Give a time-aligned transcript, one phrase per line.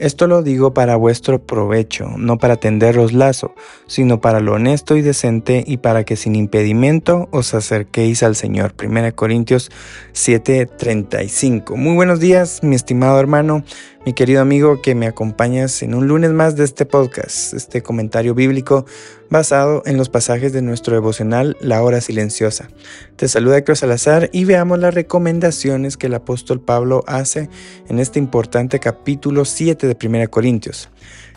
[0.00, 3.54] Esto lo digo para vuestro provecho, no para tenderos lazo,
[3.86, 8.72] sino para lo honesto y decente y para que sin impedimento os acerquéis al Señor.
[8.82, 9.70] 1 Corintios
[10.14, 11.76] 7:35.
[11.76, 13.62] Muy buenos días, mi estimado hermano
[14.06, 18.34] mi querido amigo que me acompañas en un lunes más de este podcast, este comentario
[18.34, 18.86] bíblico
[19.28, 22.70] basado en los pasajes de nuestro devocional La Hora Silenciosa.
[23.16, 27.50] Te saluda Héctor Salazar y veamos las recomendaciones que el apóstol Pablo hace
[27.88, 30.88] en este importante capítulo 7 de 1 Corintios.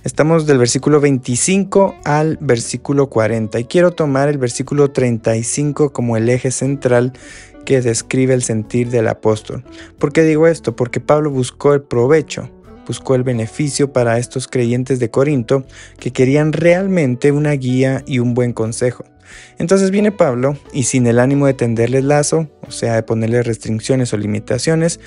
[0.06, 6.30] Estamos del versículo 25 al versículo 40 y quiero tomar el versículo 35 como el
[6.30, 7.14] eje central
[7.66, 9.64] que describe el sentir del apóstol.
[10.00, 10.76] ¿Por qué digo esto?
[10.76, 12.50] Porque Pablo buscó el provecho,
[12.88, 15.66] buscó el beneficio para estos creyentes de Corinto
[16.00, 19.06] que querían realmente una guía y un buen consejo.
[19.58, 24.14] Entonces viene Pablo y sin el ánimo de tenderles lazo, o sea, de ponerles restricciones
[24.14, 25.00] o limitaciones,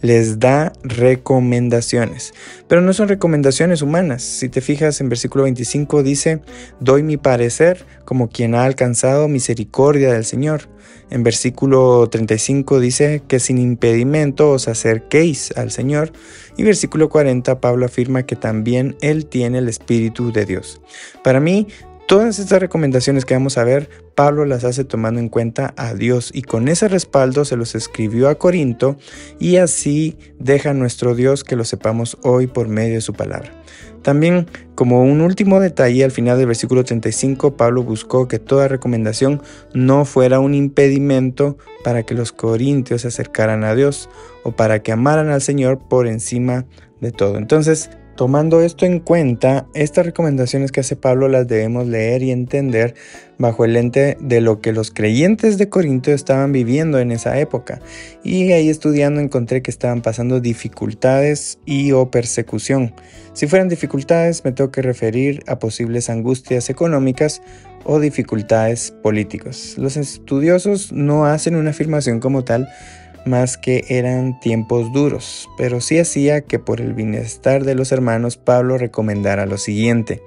[0.00, 2.34] les da recomendaciones.
[2.68, 4.22] Pero no son recomendaciones humanas.
[4.22, 6.40] Si te fijas en versículo 25 dice,
[6.80, 10.68] doy mi parecer como quien ha alcanzado misericordia del Señor.
[11.10, 16.12] En versículo 35 dice que sin impedimento os acerquéis al Señor.
[16.56, 20.80] Y versículo 40 Pablo afirma que también Él tiene el Espíritu de Dios.
[21.22, 21.68] Para mí,
[22.06, 26.30] Todas estas recomendaciones que vamos a ver, Pablo las hace tomando en cuenta a Dios
[26.34, 28.96] y con ese respaldo se los escribió a Corinto
[29.38, 33.52] y así deja nuestro Dios que lo sepamos hoy por medio de su palabra.
[34.02, 39.40] También, como un último detalle, al final del versículo 35, Pablo buscó que toda recomendación
[39.72, 44.10] no fuera un impedimento para que los corintios se acercaran a Dios
[44.42, 46.66] o para que amaran al Señor por encima
[47.00, 47.38] de todo.
[47.38, 52.94] Entonces, Tomando esto en cuenta, estas recomendaciones que hace Pablo las debemos leer y entender
[53.38, 57.80] bajo el lente de lo que los creyentes de Corinto estaban viviendo en esa época.
[58.22, 62.94] Y ahí estudiando encontré que estaban pasando dificultades y o persecución.
[63.32, 67.40] Si fueran dificultades, me tengo que referir a posibles angustias económicas
[67.84, 69.76] o dificultades políticas.
[69.78, 72.68] Los estudiosos no hacen una afirmación como tal,
[73.26, 78.36] más que eran tiempos duros, pero sí hacía que por el bienestar de los hermanos
[78.36, 80.22] Pablo recomendara lo siguiente.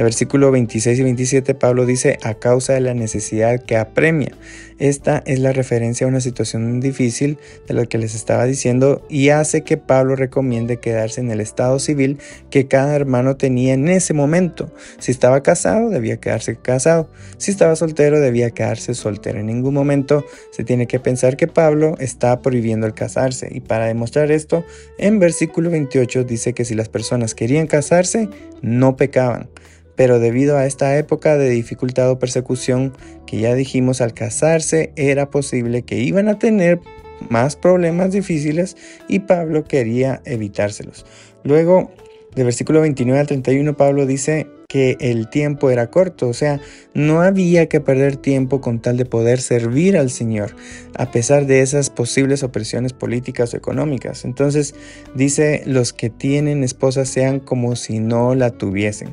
[0.00, 4.32] El versículo 26 y 27 Pablo dice, a causa de la necesidad que apremia.
[4.78, 7.36] Esta es la referencia a una situación difícil
[7.68, 11.78] de lo que les estaba diciendo y hace que Pablo recomiende quedarse en el estado
[11.78, 12.16] civil
[12.48, 14.72] que cada hermano tenía en ese momento.
[14.98, 17.10] Si estaba casado, debía quedarse casado.
[17.36, 19.40] Si estaba soltero, debía quedarse soltero.
[19.40, 23.50] En ningún momento se tiene que pensar que Pablo está prohibiendo el casarse.
[23.52, 24.64] Y para demostrar esto,
[24.96, 28.30] en versículo 28 dice que si las personas querían casarse,
[28.62, 29.50] no pecaban
[29.96, 32.92] pero debido a esta época de dificultad o persecución
[33.26, 36.80] que ya dijimos al casarse era posible que iban a tener
[37.28, 38.76] más problemas difíciles
[39.08, 41.04] y Pablo quería evitárselos.
[41.44, 41.90] Luego,
[42.34, 46.60] del versículo 29 al 31, Pablo dice que el tiempo era corto, o sea,
[46.94, 50.54] no había que perder tiempo con tal de poder servir al Señor,
[50.94, 54.24] a pesar de esas posibles opresiones políticas o económicas.
[54.24, 54.76] Entonces
[55.12, 59.08] dice, los que tienen esposa sean como si no la tuviesen.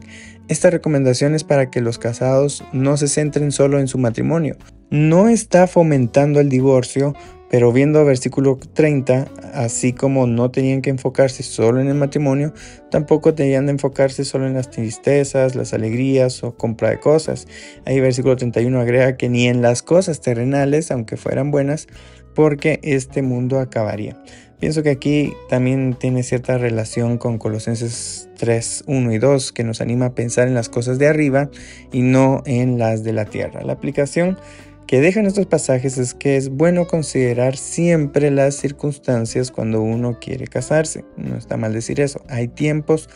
[0.49, 4.55] Esta recomendación es para que los casados no se centren solo en su matrimonio.
[4.89, 7.13] No está fomentando el divorcio,
[7.49, 12.53] pero viendo versículo 30, así como no tenían que enfocarse solo en el matrimonio,
[12.89, 17.45] tampoco tenían de enfocarse solo en las tristezas, las alegrías o compra de cosas.
[17.85, 21.87] Ahí versículo 31 agrega que ni en las cosas terrenales, aunque fueran buenas,
[22.35, 24.15] porque este mundo acabaría.
[24.59, 29.81] Pienso que aquí también tiene cierta relación con Colosenses 3, 1 y 2, que nos
[29.81, 31.51] anima a pensar en las cosas de arriba
[31.91, 33.61] y no en las de la tierra.
[33.61, 34.39] La aplicación
[34.87, 40.47] que dejan estos pasajes es que es bueno considerar siempre las circunstancias cuando uno quiere
[40.47, 41.05] casarse.
[41.17, 42.23] No está mal decir eso.
[42.27, 43.09] Hay tiempos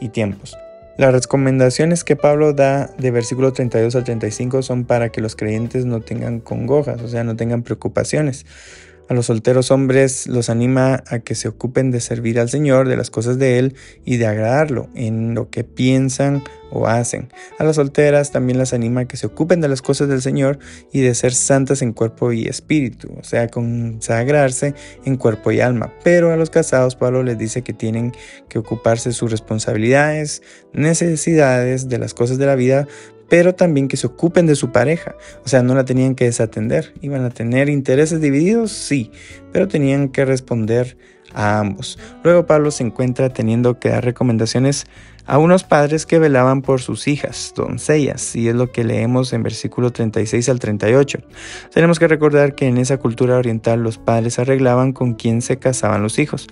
[0.00, 0.56] y tiempos.
[0.96, 5.84] Las recomendaciones que Pablo da de versículo 32 al 35 son para que los creyentes
[5.84, 8.46] no tengan congojas, o sea, no tengan preocupaciones.
[9.08, 12.96] A los solteros hombres los anima a que se ocupen de servir al Señor, de
[12.96, 17.28] las cosas de Él y de agradarlo en lo que piensan o hacen.
[17.58, 20.58] A las solteras también las anima a que se ocupen de las cosas del Señor
[20.92, 24.74] y de ser santas en cuerpo y espíritu, o sea, consagrarse
[25.04, 25.92] en cuerpo y alma.
[26.02, 28.12] Pero a los casados Pablo les dice que tienen
[28.48, 30.42] que ocuparse de sus responsabilidades,
[30.72, 32.88] necesidades, de las cosas de la vida,
[33.28, 35.16] pero también que se ocupen de su pareja.
[35.44, 36.94] O sea, no la tenían que desatender.
[37.00, 39.10] Iban a tener intereses divididos, sí,
[39.52, 40.96] pero tenían que responder
[41.34, 41.98] a ambos.
[42.22, 44.86] Luego Pablo se encuentra teniendo que dar recomendaciones
[45.26, 49.42] a unos padres que velaban por sus hijas, doncellas, y es lo que leemos en
[49.42, 51.18] versículo 36 al 38.
[51.74, 56.02] Tenemos que recordar que en esa cultura oriental los padres arreglaban con quién se casaban
[56.02, 56.46] los hijos.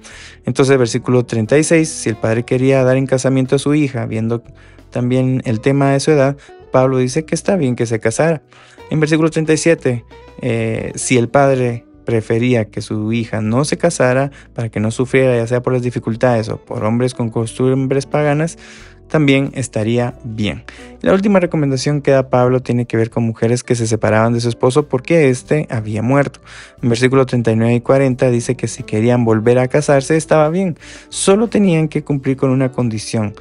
[0.44, 4.42] Entonces, versículo 36, si el padre quería dar en casamiento a su hija, viendo
[4.90, 6.36] también el tema de su edad,
[6.74, 8.42] Pablo dice que está bien que se casara.
[8.90, 10.04] En versículo 37,
[10.42, 15.36] eh, si el padre prefería que su hija no se casara para que no sufriera
[15.36, 18.58] ya sea por las dificultades o por hombres con costumbres paganas,
[19.06, 20.64] también estaría bien.
[21.00, 24.40] La última recomendación que da Pablo tiene que ver con mujeres que se separaban de
[24.40, 26.40] su esposo porque éste había muerto.
[26.82, 30.76] En versículo 39 y 40 dice que si querían volver a casarse estaba bien,
[31.08, 33.32] solo tenían que cumplir con una condición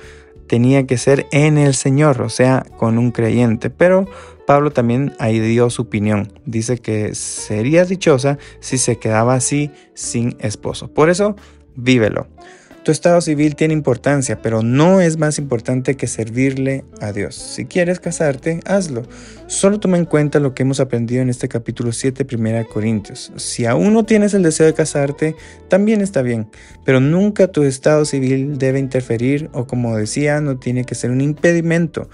[0.48, 3.70] tenía que ser en el Señor, o sea, con un creyente.
[3.70, 4.08] Pero
[4.46, 6.32] Pablo también ahí dio su opinión.
[6.46, 10.88] Dice que sería dichosa si se quedaba así sin esposo.
[10.88, 11.36] Por eso,
[11.76, 12.28] vívelo.
[12.84, 17.36] Tu estado civil tiene importancia, pero no es más importante que servirle a Dios.
[17.36, 19.04] Si quieres casarte, hazlo.
[19.48, 23.32] Solo toma en cuenta lo que hemos aprendido en este capítulo 7, 1 Corintios.
[23.38, 25.34] Si aún no tienes el deseo de casarte,
[25.70, 26.50] también está bien,
[26.84, 31.22] pero nunca tu estado civil debe interferir o como decía, no tiene que ser un
[31.22, 32.10] impedimento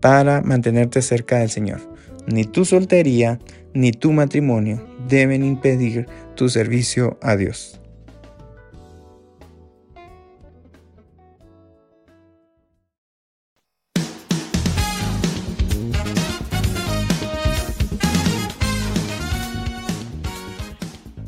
[0.00, 1.80] para mantenerte cerca del Señor.
[2.26, 3.38] Ni tu soltería
[3.72, 7.79] ni tu matrimonio deben impedir tu servicio a Dios.